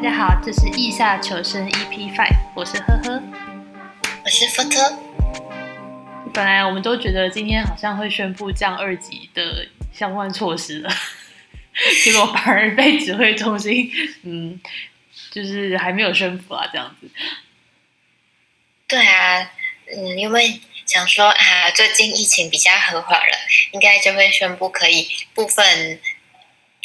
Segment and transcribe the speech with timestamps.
[0.00, 3.20] 大家好，这是《意下求生 EP Five》，我是呵呵，
[4.24, 4.96] 我是福特。
[6.32, 10.90] 本来我们都觉得今天好像会宣布降二级的相关措施了，
[12.04, 13.90] 结果反而被指挥中心，
[14.22, 14.60] 嗯，
[15.32, 17.10] 就是还没有宣布啊，这样子。
[18.86, 19.50] 对啊，
[19.92, 23.36] 嗯，因为想说啊，最近疫情比较和缓了，
[23.72, 25.98] 应该就会宣布可以部分。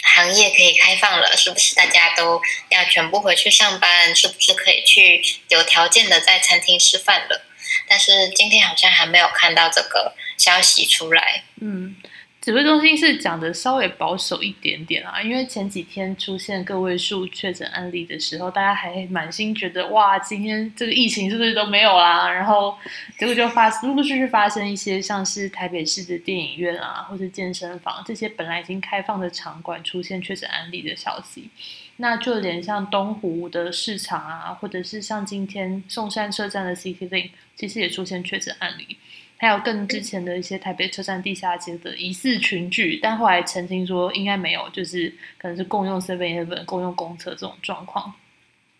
[0.04, 4.15] 行业可以开放了，是不是大家都要全部回去上班？
[4.15, 7.45] 是不是可以去有条件的在餐厅吃饭了？
[7.87, 11.43] 但是今天好像还没有看到这个消息出来。
[11.61, 11.95] 嗯。
[12.43, 22.29] 指挥中心是讲的稍微保守一点点啊，因为前几天出现个位数确诊案例的时候，大家还满心觉得哇，今天这个疫情是不是都没有啦？
[22.29, 22.78] 然后
[23.18, 31.48] 结果就发陆陆续续发生一些像是台北市的电影院啊，或是健身房这些本来已经开放的场馆出现确诊案例的消息。
[31.96, 38.98] 那就连像东湖的市场啊，或者是像今天松山车站的 City Link，其实也出现确诊案例。
[39.38, 48.14] 还有更之前的一些台北车站地下街的疑似群聚，但后来澄清说应该没有，就是可能是共用 Seven Eleven、共用公厕这种状况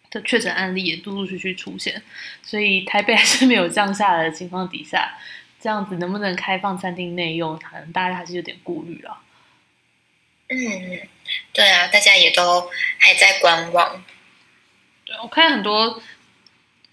[0.10, 2.02] 的确诊案例也陆陆续续出现，
[2.42, 5.18] 所以台北还是没有降下来的情况底下，
[5.60, 9.20] 这样子能不能开放餐厅内用，可能大家还是有点顾虑了。
[10.48, 10.56] 嗯，
[11.52, 14.02] 对啊，大家也都还在观望。
[15.04, 16.02] 对我看很多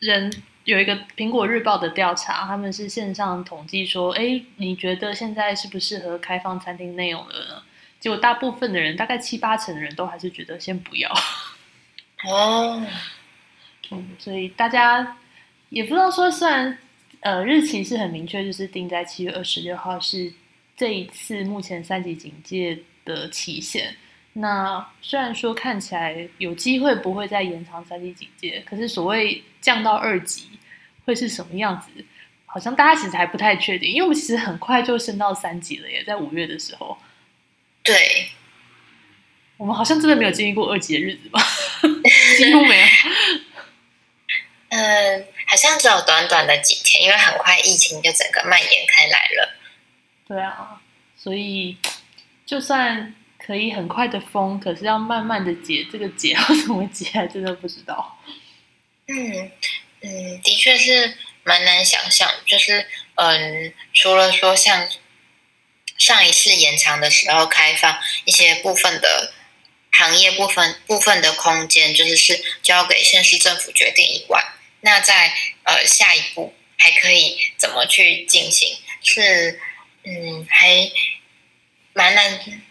[0.01, 0.43] 人。
[0.71, 7.63] 有一个苹果日报的调查，他们是线上统计说，哎，你觉得现在适不适合开放餐厅内容了呢？
[7.99, 11.11] 结果大部分的人，大概七八成的人都还是觉得先不要。
[12.25, 12.81] 哦，
[13.91, 15.17] 嗯，所以大家
[15.71, 16.79] 也不知道说，虽然
[17.19, 20.33] 呃日期是很明确，就是定在七月二十六号是
[20.77, 23.97] 这一次目前三级警戒的期限。
[24.35, 30.50] 那虽然说看起来有机会不会再延长三级警戒，可是所谓降到二级
[31.11, 31.91] 会是什么样子，
[32.47, 36.97] 好像大家其实还不太确定，因为我们其实很快就升到三级了，耶在五月的时候。
[37.83, 38.31] 对，
[39.57, 41.43] 我们好像真的没有经历过二级的日子吧？
[42.39, 42.87] 几乎没有。
[44.71, 49.57] 嗯，好像只有短短的几天，因为很快疫情就整个蔓延开来了。
[50.29, 50.81] 对啊，
[51.17, 51.77] 所以
[52.47, 53.15] 就算。
[53.43, 58.19] 可以很快的封，可是要慢慢的解，这个解要怎么解，还真的不知道。
[59.07, 59.51] 嗯
[60.03, 64.89] 嗯，的确是蛮难想象，就是嗯，除了说像
[65.99, 69.33] 上一次延长的时候开放一些部分的
[69.93, 74.43] 行业部分部分的空间，就是是交给县市政府决定以外，
[74.81, 75.35] 那在
[75.65, 78.79] 呃下一步还可以怎么去进行？
[79.03, 79.61] 是
[80.05, 80.91] 嗯，还
[81.93, 82.63] 蛮难。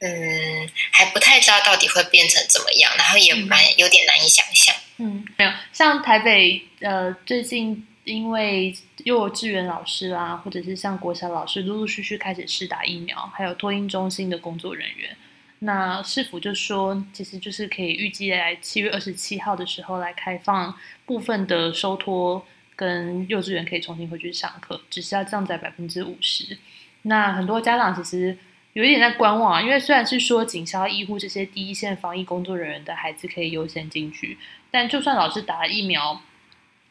[0.00, 4.72] 嗯，还不太知道到底会变成怎么样，然后也蛮有点难以想象。
[4.72, 15.16] 嗯，嗯没有像台北呃，最近因为幼稚园老师啦，或者是像国小老师，陆陆续续开始试打疫苗，还有托婴中心的工作人员，
[15.60, 20.74] 那市府就说，其实就是可以预计在七月二十七号的时候来开放
[21.06, 22.44] 部分的收托
[22.74, 26.58] 跟幼稚园可以重新回去上课，只是要降在百分之五十。
[27.02, 28.36] 那很多家长其实。
[28.74, 34.38] 有一点在观望，因为虽然是说警消医护这些第一线防疫工作人员的孩子可以优先进去，
[34.70, 36.20] 但就算老师打了疫苗，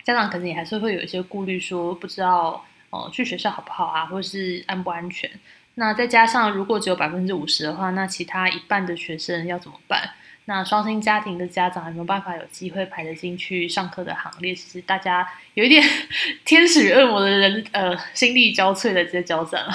[0.03, 5.29] 家长可能也还是会有一些顾虑，说不知道哦去学校好不好啊，或是安不安全。
[5.75, 10.11] 那再加上如果只有百分之五十的话，那其他一半的学生要怎么办？
[10.45, 14.55] 那双薪家庭的家长有没有办法有机会排得进去上课的行列？
[14.55, 15.83] 其实大家有一点
[16.45, 19.73] 天使与恶魔的人呃心力交瘁的在交战了。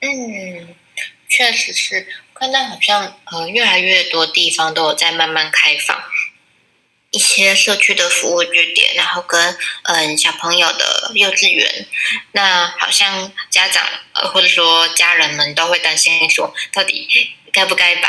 [0.00, 0.74] 嗯。
[1.26, 5.98] 确实是，看到好像呃越来越多地方都有在慢慢开放
[7.14, 11.86] 一些社区的服务据点，然后跟嗯小朋友的幼稚园，
[12.32, 17.08] 那好像家长呃或者说家人们都会担心说，到底
[17.52, 18.08] 该不该把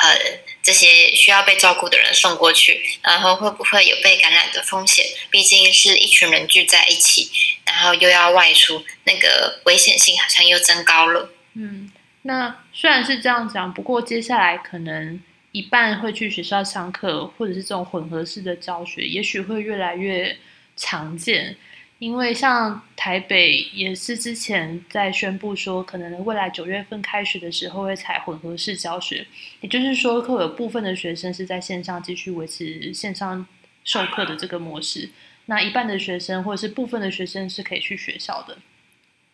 [0.00, 0.16] 呃
[0.62, 5.06] 这些需要被照顾的人送过去，然后会不会有被感染的风险？
[5.30, 7.30] 毕竟是一群人聚在一起，
[7.64, 11.30] 然后又要外出，那个危险性好像又增高了。
[11.54, 11.90] 嗯。
[12.22, 15.18] 那虽然是这样讲，不过接下来可能
[15.52, 20.36] 一半会去学校上课，或者是这种混合式的教学，也许会越来越
[20.76, 21.56] 常见。
[21.98, 29.26] 因为像台北也是之前在宣布说，可能未来九月份开学的时候会采混合式教学，
[29.62, 33.44] 也就是说，会有部分的学生是在线上继续维持线上
[33.82, 35.10] 授课的这个模式，
[35.46, 38.58] 那一半的学生或者是部分的学生是可以去学校的。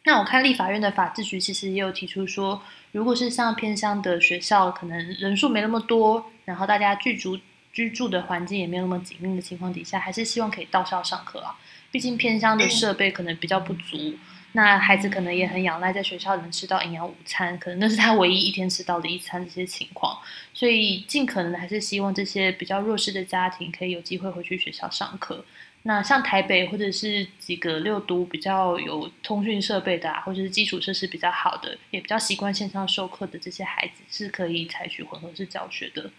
[0.06, 2.62] 那我看立法院的法制局其实也有提出说，
[2.92, 7.38] 如果是像偏乡的学校，可能人数没那么多，然后大家居住
[7.72, 11.58] 居住的环境也没有那么紧密的情况底下，还是希望可以到校上课啊。
[11.90, 14.14] 毕竟偏乡的设备可能比较不足，
[14.52, 20.18] 那孩子可能也很仰赖在学校能吃到营养午餐，可能那是他唯一一天吃到的一餐这些情况。
[20.52, 25.44] 所以尽可能的还是希望这些比较弱势的家庭可以有机会回去学校上课。
[25.86, 36.10] 那像台北或者是几个六都比较有通讯设备的，或者是基础设施比较好的，也比较习惯线上授课的这些孩子，是可以采取混合式教学的。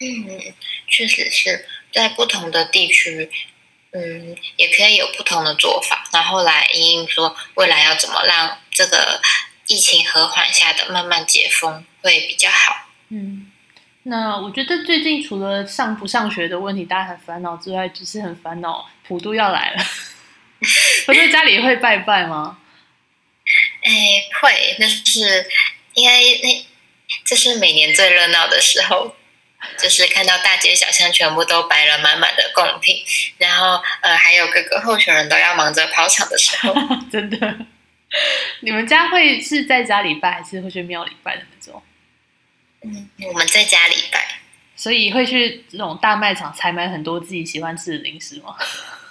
[0.00, 0.52] 嗯，
[0.88, 3.30] 确实是在不同的地区，
[3.92, 9.22] 嗯，也可以有不同的做法，然后来因应说未来要怎么让这个
[9.68, 12.88] 疫情和缓下的慢慢解封会比较好。
[13.10, 13.51] 嗯。
[14.04, 19.82] 那我觉得最近除了上不上学的问题，大家很烦恼之外，只是很烦恼普渡要来了。
[21.06, 22.58] 我在家里会拜拜吗？
[23.82, 23.90] 哎，
[24.40, 25.46] 会，那是
[25.94, 26.66] 应该那
[27.24, 29.14] 这是每年最热闹的时候，
[29.78, 33.04] 就是看到大街小巷全部都摆了满满的贡品，
[33.38, 36.74] 然后呃，还有各个候选人都要忙着跑场的时候，
[37.10, 37.56] 真的。
[38.60, 41.82] 你们家会是在家里拜，还是会去庙里拜的那种？
[42.84, 44.40] 嗯，我们在家里拜，
[44.74, 48.56] 所以会去这种大卖场采买很多自己喜欢吃的零食吗？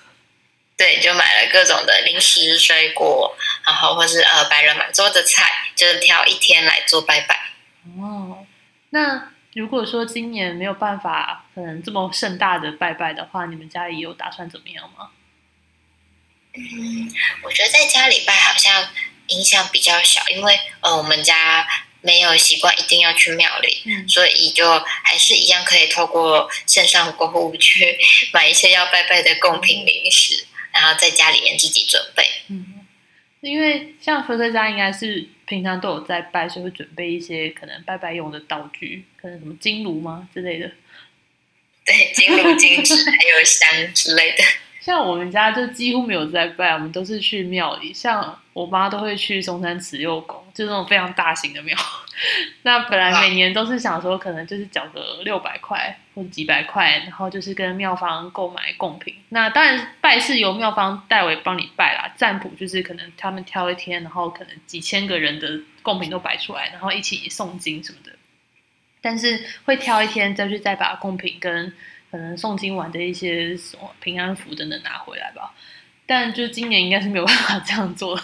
[0.77, 3.33] 对，就买了各种的零食、水果，
[3.65, 5.45] 然后或是呃白人满桌的菜，
[5.75, 7.51] 就是挑一天来做拜拜。
[7.97, 8.45] 哦，
[8.89, 15.11] 那如果说今年没有办法，可能这么盛大的拜拜的话，你们家里有打算怎么样吗？
[16.55, 17.09] 嗯，
[17.43, 18.89] 我觉得在家里拜好像
[19.27, 21.65] 影响比较小，因为呃我们家。
[22.01, 27.97] 没有习惯一定要去庙里，嗯所以就还是一样可以透过线上购物去
[28.33, 32.25] 买一些要拜拜的贡品零食，然后在家里面自己准备。
[32.49, 32.85] 嗯，
[33.41, 40.71] 因为像佛在家应该是平常都有在拜，所以会准备一些可能拜拜用的道具，可能什么金炉吗之类的。
[41.85, 44.43] 对，金炉、金纸还有香之类的。
[44.81, 47.93] 像我们家就几乎没有在拜，我们都是去庙里。
[47.93, 51.77] 像我妈都会去中山慈幼宫，就那种非常大型的庙。
[52.63, 59.15] 那本来每年都是想说，可能就是缴个六百块或者几百块，然后就是跟庙方购买贡品。
[59.29, 65.47] 那当然拜是由庙方代为帮你拜啦，占卜就是可能他们挑一天，然后可能几千个人的
[65.83, 68.11] 贡品都摆出来，然后一起诵经什么的。
[68.99, 71.71] 但是会挑一天再去再把贡品跟。
[72.11, 75.53] 可能诵经完的一些什么平安符等等拿回来吧，
[76.05, 78.21] 但就今年应该是没有办法这样做。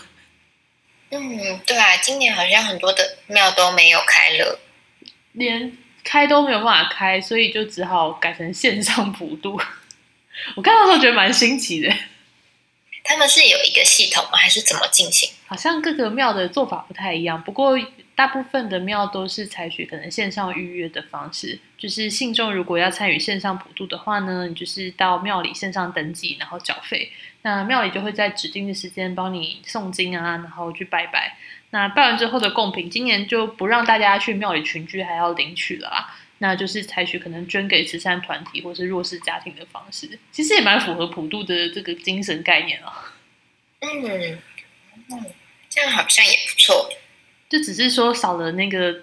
[1.10, 4.60] 嗯，对啊，今年好像很多的庙都没有开了，
[5.32, 9.58] 连开都没有办法开，所以就只好改成线上普渡。
[10.56, 11.90] 我看到时候觉得蛮新奇的。
[13.08, 14.38] 他们是有一个系统吗？
[14.38, 15.30] 还是怎么进行？
[15.48, 17.80] 好像各个庙的做法不太一样，不过。
[18.18, 27.12] 大部分的庙都是采取可能线上预约的方式，就是信众如果要参与线上普渡的话呢，你就是到庙里线上登记，然后缴费，
[27.44, 31.38] 那庙里就会在指定的时间帮你诵经啊，然后去拜拜。
[31.70, 36.16] 那拜完之后的贡品，今年就不让大家去庙里群聚，还要领取了啦。
[36.40, 43.14] 那就是采取可能捐给慈善团体或是弱势家庭的方式，其实也蛮符合普渡的这个精神概念啊。
[43.80, 44.40] 嗯，
[45.12, 45.26] 嗯，
[45.70, 46.90] 这样好像也不错。
[47.50, 48.94] 就只是说少了那个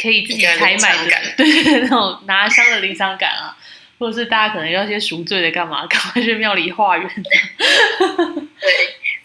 [0.00, 3.56] 可以自己采买的，对对，那种拿香的临场感啊，
[3.98, 7.10] 或者是大家可能要些赎罪的干嘛，赶快去庙里化缘。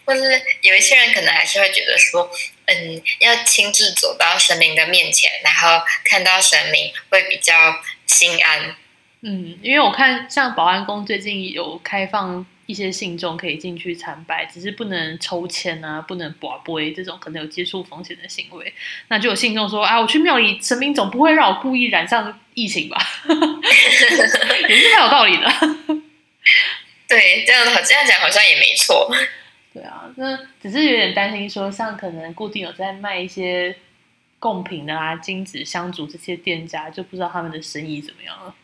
[0.06, 2.30] 对，或是有一些人可能还是会觉得说，
[2.66, 8.76] 嗯，要亲自走到神明的面前，然后看到神明会比较心安。
[9.22, 12.46] 嗯，因为我看像保安宫最近有开放。
[12.66, 18.72] 一些信众可以进去参拜，只是不能抽签啊，不能拔杯这种可能有接触风险的行为。
[19.08, 22.96] 那就有信众说：“啊，我去庙里，神明总不会让我故意染上疫情吧？”
[24.66, 25.52] 也是蛮有道理的。
[27.06, 29.14] 对，这样好，这样讲好像也没错。
[29.74, 33.76] 对啊，那只是有点担心，说像可能固定有在卖一些
[34.38, 38.54] 贡品的啊、金纸香烛这些店家，就不知道他们的生意怎么样了。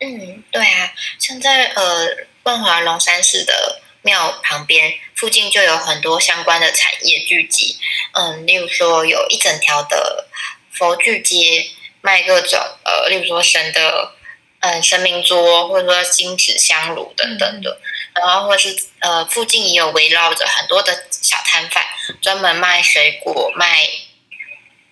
[0.00, 2.26] 嗯，对啊，像在呃。
[2.46, 7.76] 万华龙山寺的庙旁边附近就有很多相关的产业聚集，
[8.12, 10.28] 嗯，例如说有一整条的
[10.70, 11.66] 佛具街，
[12.02, 14.12] 卖各种呃，例如说神的
[14.60, 17.80] 嗯神明桌，或者说金纸香炉等等的，
[18.20, 21.84] 然后或是呃附近也有围绕着很多的小摊贩，
[22.20, 23.88] 专门卖水果、卖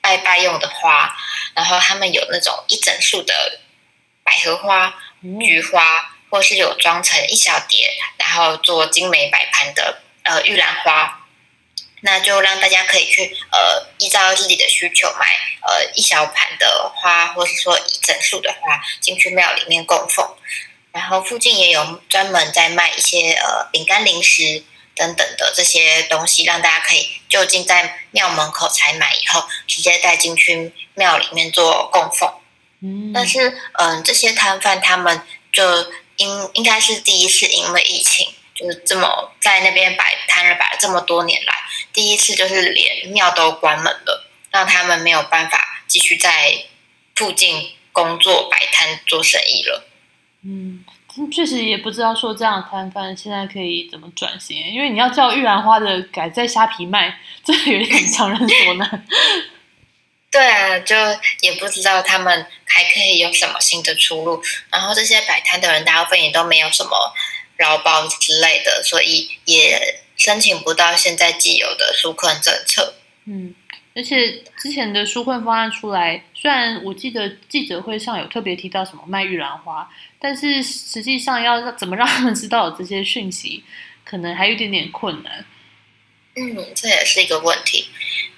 [0.01, 1.17] 拜拜用的花，
[1.55, 3.61] 然后他们有那种一整束的
[4.23, 4.95] 百合花、
[5.41, 6.11] 菊花。
[6.31, 11.21] 或是有装成一小碟，然后做精美摆盘的呃玉兰花，
[12.01, 15.27] 那就让大家可以去呃依照自己的需求买
[15.63, 20.29] 呃一小盘的花，或是说一整束的花进去庙里面供奉。
[20.95, 24.63] 然后附近也有专门在卖一些呃饼干、零食
[24.95, 32.33] 等等的这些东西，让大家可以就近在庙门口采买，以后直接带进去庙里面做供奉。
[32.81, 35.21] 嗯，但是嗯，这些摊贩他们
[35.53, 41.55] 就应应该是第一次因为疫情，就是这么在那边摆摊了摆了这么多年来，
[41.93, 46.67] 第一次就是连庙都关门了，让他们没有办法继续在
[47.17, 49.89] 附近工作摆摊做生意了。
[50.47, 50.85] 嗯，
[51.33, 59.07] 确实也不知道说这样的摊贩现在可以怎么转型，因为你要叫玉兰花的改在虾皮卖，这有点强人所难。
[60.31, 60.95] 对啊，就
[61.41, 64.43] 也不知道他们还可以有什么新的出路。
[64.69, 66.91] 然后这些摆摊的人大部分也都没有什么
[67.59, 72.95] 劳保之类的，所以也申请不到现在既有的纾困政策。
[73.27, 73.55] 嗯，
[73.95, 83.63] 而且之前的纾困方案出来，虽然我记得记者会上有特别提到什么卖玉兰花，但是实际上要怎么让他们知道有这些讯息，
[84.05, 85.45] 可能还有一点点困难。
[86.35, 87.89] 嗯，这也是一个问题。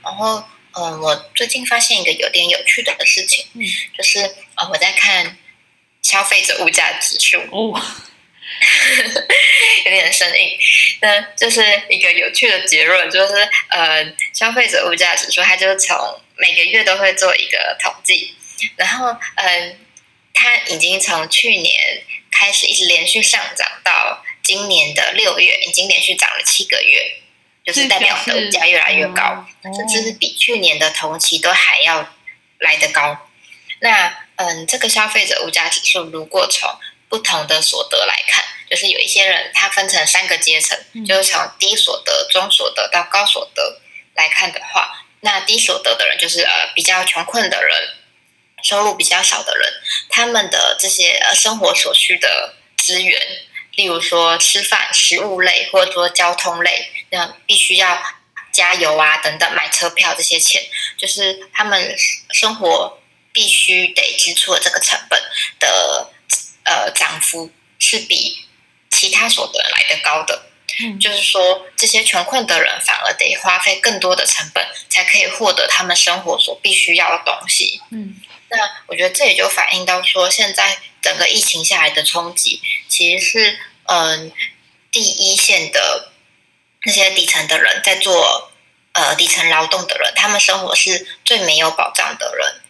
[0.03, 3.65] 然后，嗯，我最近发现一个有点有趣的事情，嗯，
[3.97, 4.21] 就是
[4.57, 5.39] 呃，我在看
[6.03, 7.81] 消费者物价指数，哦，
[9.85, 10.59] 有点生硬。
[11.01, 13.35] 那就是一个有趣的结论，就是
[13.69, 15.97] 呃，消费者物价指数，它就从
[16.37, 18.35] 每个月都会做一个统计，
[18.77, 19.79] 然后嗯，
[20.33, 27.19] 它已经从去年开始一直连续上涨到今年的六月，已经连续涨了七个月，
[27.65, 32.15] 就是代表我们的物价越来越高，甚至是比去年的同期都还要
[32.59, 33.29] 来得高。
[33.81, 36.71] 那嗯，这个消费者物价指数如果从
[37.09, 43.81] 不同的所得来看，就是有一些人他分成三个阶层，就是从低所得、中所得到高所得
[44.15, 47.95] 来看的话，那低所得的人就是呃比较穷困的人，
[48.63, 49.73] 收入比较少的人，
[50.09, 53.21] 他们的这些呃生活所需的资源，
[53.73, 58.03] 例如说吃饭、食物类，或者说交通类，那必须要
[58.53, 60.63] 加油啊等等，买车票这些钱，
[60.97, 61.95] 就是他们
[62.31, 62.99] 生活
[63.33, 65.23] 必须得支出的这个成本
[65.61, 66.11] 的
[66.67, 68.45] 呃涨幅是比
[68.91, 70.43] 其他所得人来的高的。
[70.79, 77.81] 嗯就是说，这些穷困的人反而得花费更多的成本，才可以获得他们生活所必须要的东西。
[77.91, 84.31] 嗯那我觉得这也就反映到说，现在整个疫情下来的冲击，其实是嗯
[84.93, 86.13] 第一线的
[86.85, 88.53] 那些底层的人在做
[88.93, 92.61] 呃底层劳动的人，他们生活是最没有保障的人。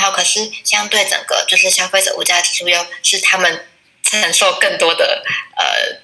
[0.00, 3.66] 然后可是相对整个就是消费者物价指数又是他们
[4.02, 5.22] 承受更多的
[5.56, 6.00] 呃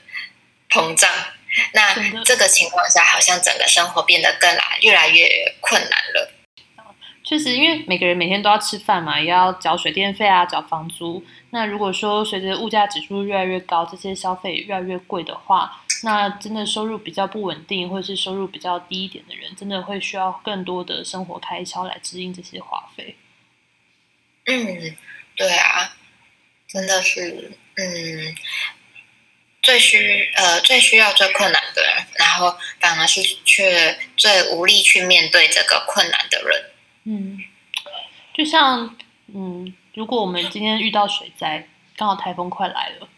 [0.68, 1.10] 膨胀。
[1.72, 5.26] 那这个情况下，好像整个生活变得更来越来越
[5.60, 6.32] 困难了。
[7.24, 11.24] 确实，因为每个人每天都要吃饭嘛，也要缴水电费啊，缴房租。
[11.50, 23.16] 那如果说随着物价指数越来越高，这些消费越来越贵的话，那真的收入比较不稳定，或者是收入比较低一点的人，真的会需要更多的生活开销来支应这些花费。
[24.46, 24.96] 嗯，
[25.34, 25.96] 对啊，
[26.66, 28.34] 真的是，嗯，
[29.60, 36.64] 最需呃最需要最困难的人，然后反而是却最无力去面对这个困难的人。
[37.04, 37.38] 嗯，
[38.34, 38.96] 就像
[39.34, 43.08] 嗯，如果我们今天遇到水灾，刚好台风快来了，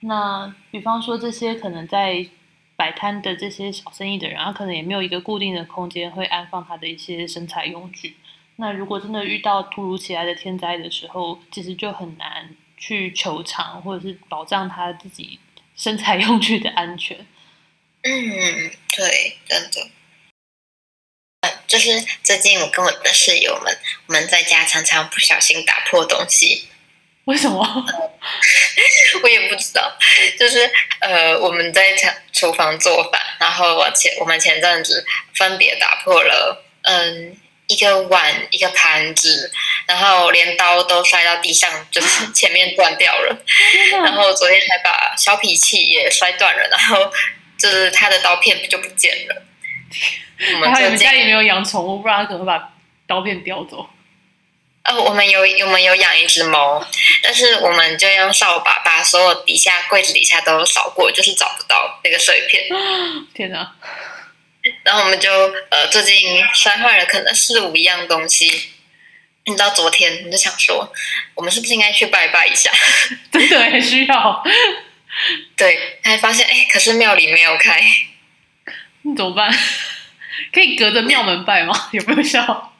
[0.00, 2.26] 那比方说这些可能在
[2.74, 8.16] 摆摊的这些小生意的人，他可能也没有一个固定的空间会安放他的一些生财用具。
[8.62, 15.40] 那如果真的遇到突如其来的天灾的时候，其实就很难去求偿或者是保障他自己
[15.74, 17.18] 生财用具的安全。
[18.02, 19.90] 嗯，对，真的。
[21.40, 23.76] 呃就是最近我跟我的室友们，
[24.06, 26.68] 我们在家常常不小心打破东西，
[27.24, 27.58] 为什么？
[29.24, 29.92] 我也不知道，
[30.38, 35.04] 就是呃，我们在厨厨房做饭，然后我前我们前阵子
[35.34, 37.36] 分别打破了，嗯，
[37.68, 39.50] 一个碗，一个盘子，
[39.86, 43.44] 然后连刀都摔到地上，就是前面断掉了。
[43.92, 47.10] 然后昨天还把削皮器也摔断了，然后
[47.58, 49.42] 就是他的刀片就不见了。
[50.54, 52.72] 我们还好你们家里没有养宠物，不然它可能会把
[53.06, 53.88] 刀片叼走。
[54.84, 56.84] 哦，我们有我们有养一只猫，
[57.22, 62.64] 但是我们就用扫把把所有底下柜子底下都扫过，就是找不到那个碎片。
[63.32, 63.72] 天哪！
[64.84, 65.30] 然后我们就
[65.70, 68.70] 呃最近摔坏了可能四五样东西。
[69.44, 70.92] 你到昨天我们就想说，
[71.34, 72.70] 我们是不是应该去拜拜一下？
[73.32, 74.44] 真的很需要，
[75.56, 77.82] 对，还发现哎，可是庙里没有开。
[79.02, 79.52] 你怎么办？
[80.54, 81.74] 可以隔着庙门拜吗？
[81.90, 82.72] 有没有效？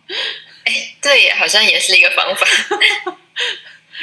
[0.65, 2.47] 哎，对，好像也是一个方法。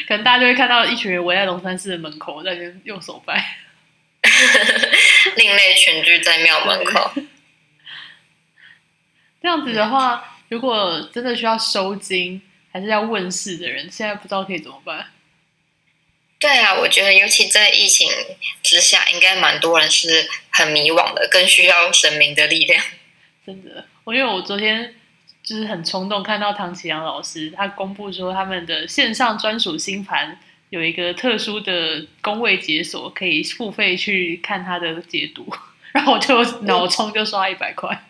[0.05, 3.57] 可能大家就会看到一群人围在龙山寺的门口，在那用手拜。
[5.37, 7.13] 另类群聚在庙门口。
[9.41, 12.41] 这样子的话，如果真的需要收金，
[12.71, 15.07] 还是要问世的人，现在不知道可以怎么办。
[16.39, 18.09] 对啊，我觉得尤其在疫情
[18.63, 22.83] 之下，应该蛮多人是很迷惘的，更需要神明的力量。
[23.45, 24.95] 真的，我因为我昨天
[25.43, 35.53] 就是很冲动，看到唐启阳老师他公布说他们的线上专属星盘有一个特殊的工位解锁，可以付费去看他的解读，
[35.91, 38.05] 然后我就脑充就刷一百块。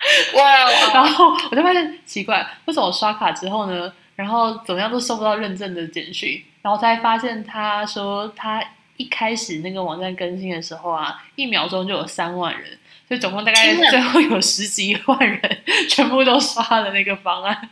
[0.34, 0.70] 哇！
[0.94, 6.42] 然后我就发现奇怪，为什么我刷卡之后呢，然后怎么样都收不到认证的简讯？
[6.62, 8.64] 然后才发现，他说他
[8.96, 12.78] 一开始那个网站更新的时候啊，一秒钟就有三万人，
[13.08, 17.68] 所以总共大概最后有十几万人 全部都刷了那个方案，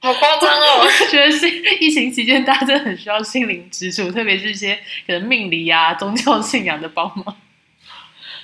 [0.00, 0.80] 好夸张哦！
[0.84, 1.48] 我觉得是
[1.80, 4.74] 疫情期间大家真的很需要心灵支柱，特别是一些
[5.06, 7.36] 可能命理啊、宗教信仰的帮忙，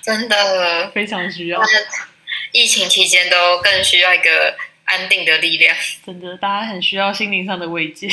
[0.03, 1.61] 真的非常需要。
[2.53, 8.09] 疫情期间都更需要一个安定的力量，真的，大家很需要心灵上的慰藉。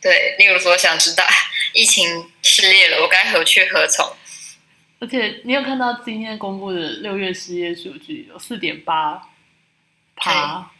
[0.00, 1.24] 对，例如说想知道
[1.72, 4.06] 疫情失业了，我该何去何从？
[4.98, 9.28] 而且你有看到今天公布的六月失业数据有四点八
[10.14, 10.70] 趴，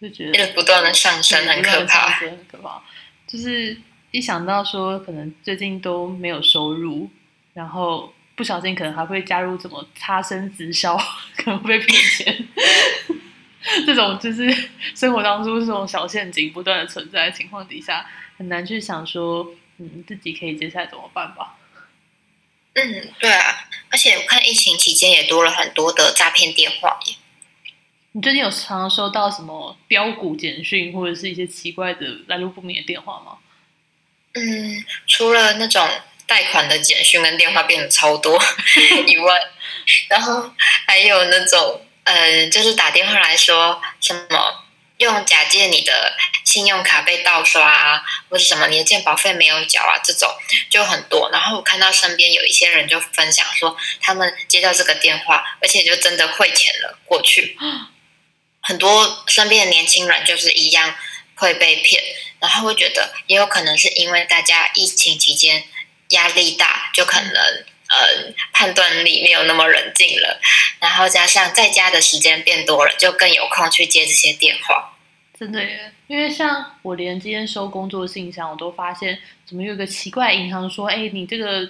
[0.00, 2.82] 就觉得不断的上升，很可怕，很可怕。
[3.26, 3.76] 就是
[4.10, 7.10] 一想到说可能最近都没有收入，
[7.54, 10.96] 然后不小心可能还会加入什么差生直销，
[11.36, 12.48] 可能会被骗钱。
[13.84, 14.50] 这种就是
[14.94, 18.06] 生活当中这种小陷阱不断的存在的情况底下。
[18.38, 21.58] 很难去想说，嗯，自己可以接下来怎么办吧？
[22.72, 27.16] 嗯，对啊，而且我看疫情期间也多了很多的诈骗电话耶。
[28.12, 33.36] 你最近有常常收到什么标股简讯或者是一些奇怪的来路不明的电话吗？
[34.32, 35.86] 嗯，除了那种
[36.30, 38.40] 贷款的简讯跟电话变得超多
[39.04, 39.34] 以外，
[40.08, 40.48] 然后
[40.86, 44.64] 还有那种，嗯，就是打电话来说什么。
[45.00, 46.12] 用假借你的
[46.44, 50.28] 信用卡被盗刷啊，或者什么你的健保费没有缴啊，这种
[50.68, 51.30] 就很多。
[51.32, 57.56] 然后我看到身边有一些人就分享说，他们接到这个电话，而且就真的汇钱了过去。
[58.60, 60.94] 很多身边的年轻人就是一样
[61.36, 62.02] 会被骗，
[62.38, 65.64] 然后会觉得也有可能是因为大家疫情期间
[66.10, 70.40] 压力大，就可能呃判断力没有那么冷静了，
[70.78, 74.92] 然后加上在家的时间变多了，就更有空去接这些电话。
[75.38, 81.68] 真的耶，因为像我连今天收工作信箱，我都发现怎么有个奇怪银行说，哎，你这个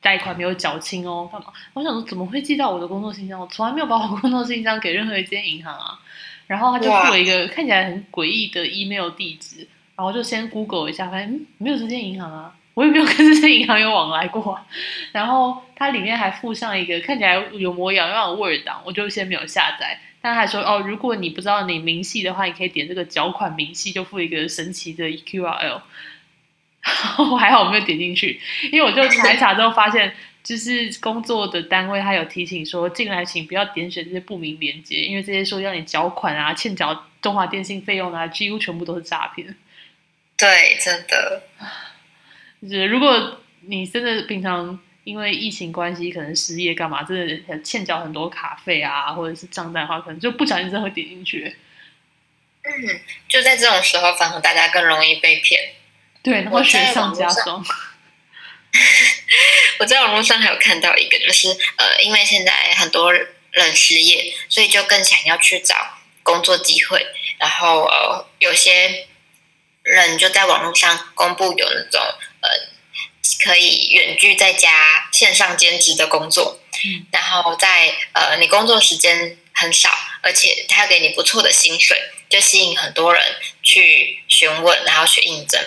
[0.00, 1.52] 贷款没有缴清哦，干嘛？
[1.74, 3.40] 我想说怎么会寄到我的工作信箱？
[3.40, 5.98] 我从来没有把我工作信箱给任何一间银行啊。
[6.46, 14.58] 然后他就附了一个看起来很诡异的 email 地址，然后就先 Google 一下，发现没有这间银行啊，我也没有跟这些银行有往来过。
[15.12, 20.00] 然后它里面还附上一个看起来有模有样的 Word 档，我就先没有下载。
[20.22, 25.82] 他还说哦，如果你不知道你明细的话，你可以点这个缴款明细，就附一个神奇的 Q R L。
[27.30, 28.40] 我还好我没有点进去，
[28.72, 39.54] 因为我就查一查之后发现，就是工作的单位他有提醒说，进来请不要点选这些不明连接，因为这些说要你缴款啊、欠缴中华电信费用啊，几乎全部都是诈骗。
[40.38, 41.42] 对，真的。
[42.62, 44.78] 就是如果你真的平常。
[45.02, 51.56] 因为疫情关系，可能失业干嘛，真的很欠缴很多卡费啊，或者是账单的话，可能就不小心真的会点进去。
[52.62, 55.72] 嗯，就在这种时候，反而大家更容易被骗。
[56.22, 57.64] 对，然后雪上加霜。
[59.80, 65.74] 我在网络上还有看到一个，就是呃，因为现在很多人失业，所以就更想要去找
[66.22, 67.04] 工作机会，
[67.38, 69.08] 然后呃，有些
[69.82, 72.00] 人就在网络上公布有那种
[72.40, 72.48] 呃。
[73.44, 79.90] 可以远距在家线上兼职的工作，嗯然后在呃你工作时间很少，
[80.20, 83.22] 而且他给你不错的薪水，就吸引很多人
[83.62, 85.62] 去询问，然后去应征。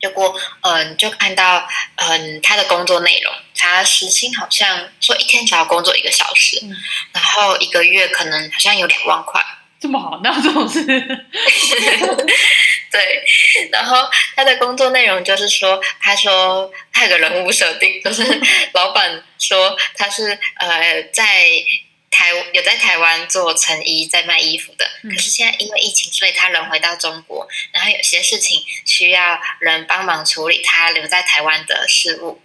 [0.00, 6.60] 结果嗯，就看到嗯他的工作内容，他时薪好像说一天只要工作一个小时，
[7.12, 9.44] 然后一个月可能好像有两万块。
[9.84, 10.82] 这么好，那这种事。
[12.90, 13.22] 对，
[13.70, 18.22] 然后他的工作内容就是说，他说他有个人物设定，就是
[18.72, 21.22] 老板说他是呃在
[22.10, 32.40] 台有在台湾做成衣，在卖衣服的，可是现在因为疫情，所以他人回到中国，然后有些事情需要人帮忙处理，他留在台湾的事务，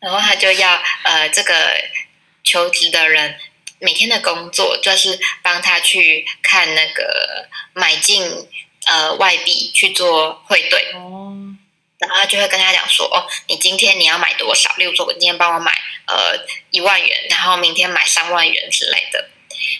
[0.00, 1.84] 然后他就要呃这个
[2.42, 3.38] 求职的人。
[3.78, 8.48] 每天的工作就是帮他去看那个买进
[8.86, 10.92] 呃外币去做汇兑。
[10.94, 11.34] 哦，
[11.98, 14.74] 然后他就会跟他讲说，哦，你今天你要买多少？
[14.76, 15.72] 例如说，我今天帮我买
[16.06, 16.38] 呃
[16.70, 19.28] 一万元，然后明天买三万元之类的，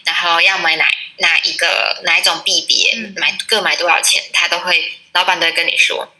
[0.04, 0.86] 然后要买哪
[1.18, 3.14] 哪一个哪一种币别，嗯。
[3.16, 6.12] 买各买多少钱，他都会老板都会跟你说，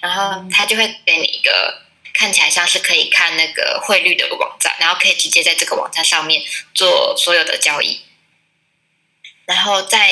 [0.00, 0.50] 然后嗯。
[0.50, 1.82] 他就会给你一个
[2.18, 8.00] 看起来像是可以看那个汇率的网站，然后可以直接在这个网站上面做所有的交易，
[9.44, 10.10] 然后在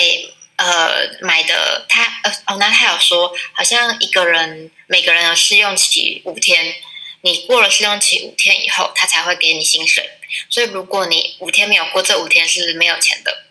[0.57, 6.77] 呃买的他呃哦，那他有说，好像一个人每个人的试用期五天，
[7.23, 10.11] 你过了试用期五天以后，他才会给你薪水。
[10.51, 13.45] 所以如果你五天没有过，这五天是没有钱的。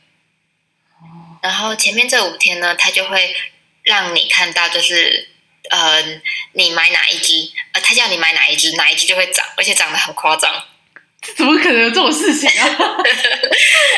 [1.42, 3.36] 然后前面这五天呢，他就会
[3.82, 5.33] 让你看到，就是
[5.74, 6.04] 呃，
[6.52, 7.34] 你买哪一只，
[7.72, 10.54] 呃，他叫你买哪一只，哪一只就会涨，而且涨得很夸张。
[11.20, 12.68] 这怎么可能有这种事情啊？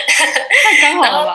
[0.08, 1.34] 太刚好了吧？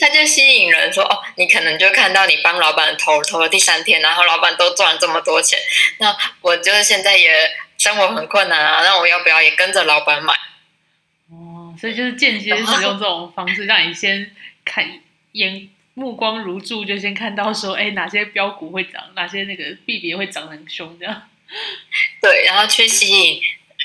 [0.00, 5.60] 他就吸引人说哦，你可能就看到你帮老板投投了第三天，然后老板都赚了这么多钱，
[5.98, 10.34] 那我就是现在也生活很困难啊，那我要不要也跟着老板买？
[11.30, 14.84] 哦，所以就是间接使用这种方式，让你先看
[15.32, 21.28] 眼目光如注，就先看到说，哎，哪些标股会涨，哪些那个币别会涨很凶，这样。
[22.22, 23.42] 对，然后去吸引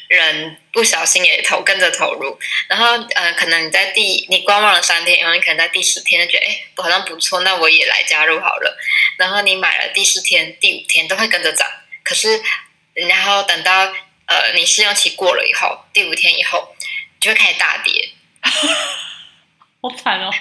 [0.10, 8.78] 人不小心也投跟着投入，然后呃，可能你在第你观望了三天然后，你可能在第十天就觉得哎好像不错，那我也来加入好了。
[9.18, 11.68] 然后你买了第四天、第五天都会跟着涨，
[12.04, 12.40] 可是
[12.94, 13.92] 然后等到
[14.28, 16.76] 呃你试用期过了以后，第五天以后
[17.20, 18.10] 就会开始大跌，
[19.84, 20.32] 好惨哦！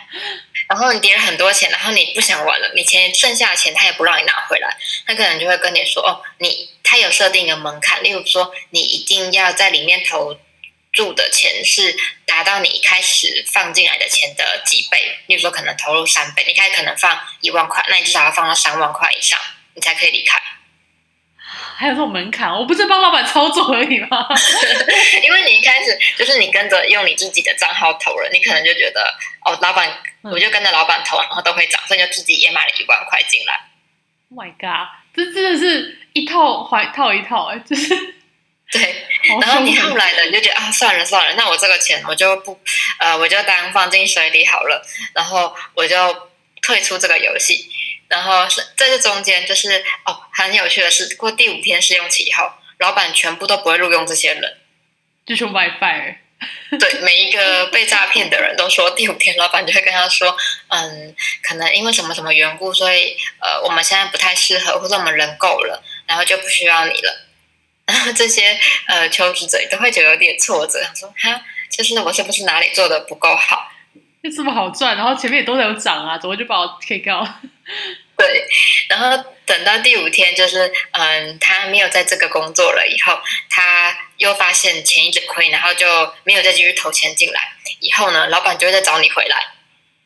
[0.68, 10.38] 然后你叠了很多钱，然后你不想玩了，你钱剩下的钱他也不让你拿回来，他可能就会跟你说，哦，你他有设定一个门槛，例如说你一定要在里面投
[10.92, 19.36] 注的钱是达到你一开始放进来的钱的几倍，例如说可能投入三倍，你开始可能放一万块，那你至少要放到三万块以上，
[19.74, 20.40] 你才可以离开，
[21.76, 24.28] 还有这种门槛，我不是帮老板操作而已吗？
[25.24, 29.92] 因为你一开始就是你跟着用你自己的账号投了，你可能就觉得，哦，老板。
[30.24, 33.60] 我就跟着老板投，然后都会涨，所以就自己也买了一万块进来。
[34.30, 37.88] Oh my god，这真的是一套怀套一套哎、欸，就是
[38.70, 39.04] 对。
[39.40, 42.56] 然后你后来的你就觉得啊，算了算了，那我这个钱我就不
[43.00, 44.80] 呃，我就当放进水里好了，
[45.12, 45.96] 然后我就
[46.62, 47.68] 退出这个游戏。
[48.08, 54.58] 然后是在这中间，就是哦，很有趣的是，过第五天试用期以后，老板全部都不会录用这些人。
[55.24, 56.16] 就全部把你 fire。
[56.76, 60.36] 对每一个被诈骗的人都说，第五天老板就会跟他说，
[60.68, 67.28] 嗯，可能因为什么什么缘故，所以呃，我们现在不太适合，或者我们人够了，然后就不需要你了。
[67.86, 73.71] 然后这些呃求职者都会觉得有点挫折，想说哈，就是我是不是哪里做的不够好？
[74.22, 77.26] 就这么好赚，然后前面也都有涨啊，怎么就把我 K 掉？
[78.16, 78.46] 对，
[78.88, 83.18] 然后等到第五天，就是嗯，他没有在这个工作了以后，
[83.50, 85.86] 他又发现钱一直亏，然后就
[86.22, 87.40] 没有再继续投钱进来。
[87.80, 89.44] 以后呢，老板就会再找你回来，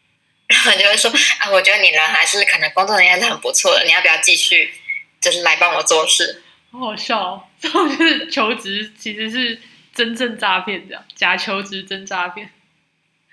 [0.49, 4.73] 然后就会说啊，我觉得你人还是可能工作能力还是很不错的，你要不要继续
[5.21, 6.43] 就是来帮我做事？
[6.73, 7.43] 好好笑哦！
[7.61, 9.61] 这 种就是求职其实是
[9.95, 12.51] 真正诈骗，这样假求职真诈骗。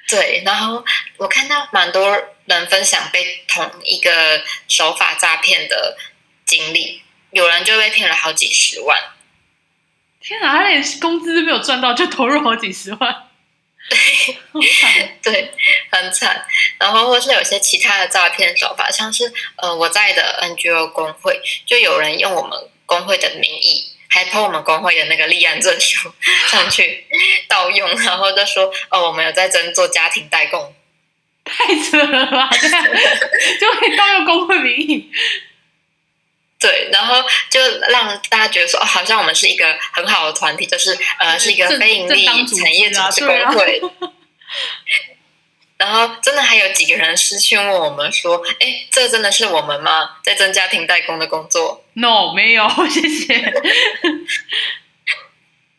[0.10, 0.84] 对，然后
[1.18, 5.98] 我看到蛮多人分享被同一个手法诈骗的
[6.46, 9.00] 经历，有人就被骗了好几十万。
[10.20, 15.18] 天哪，他连工资都没有赚到，就投入好几十万，好惨！
[15.24, 15.54] 对，
[15.90, 16.46] 很惨。
[16.78, 26.14] 然后或是有些其他的诈骗手法，像是呃我在的 NGO 工会，就有人用我们工会的名义，还 po 我们工会的那个立案证书
[26.48, 27.06] 上去
[27.48, 30.76] 盗用，然后就说哦我们有在争做家庭代工。
[31.46, 32.50] 太扯了吧！
[32.50, 32.84] 这样
[33.60, 35.12] 就可以盗用工会名义，
[36.58, 43.82] 对，然后就让大家觉得说，哦，好像我们是一个很好的团体，就是呃，是一个非盈利产业组啊织工会。
[45.84, 50.12] 然后真的还有几个人私讯问我们说，哎，这真的是我们吗？
[50.24, 53.38] 在增家庭代工的工作？No，没有， 谢谢。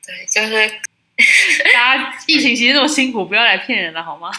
[0.07, 0.69] 对，就是
[1.73, 4.31] 大家疫情期间这么辛苦，不要来骗人了好吗？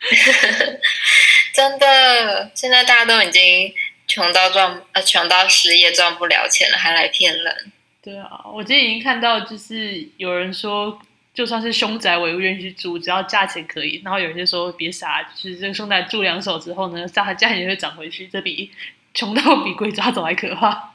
[1.52, 3.74] 真的，现在大家都已经
[4.08, 7.72] 穷到赚呃穷到失业赚不了钱了，还来骗人。
[8.02, 10.98] 对啊，我今天已经看到，就是有人说，
[11.32, 14.00] 就算是凶宅，我也愿意去住，只要价钱可以。
[14.04, 18.70] 然后有人就说，别傻，就是这个凶宅住两手之后呢，价价钱就会涨回去，这比
[19.14, 20.92] 穷到比鬼抓走还可怕。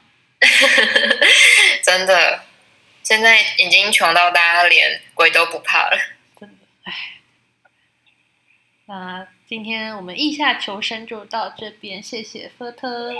[1.82, 2.44] 真的，
[3.02, 5.98] 现在已经穷到大家连鬼都不怕了。
[6.38, 6.92] 真的，唉。
[8.88, 13.12] 那今天我们意下求生就到这边，谢谢科特，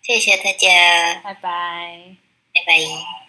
[0.00, 2.16] 谢谢大家，拜拜。
[2.54, 3.27] 拜拜。